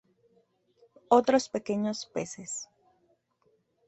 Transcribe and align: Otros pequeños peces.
Otros 1.09 1.47
pequeños 1.47 2.07
peces. 2.07 2.67